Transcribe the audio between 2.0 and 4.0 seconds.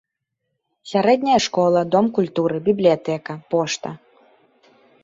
культуры, бібліятэка, пошта.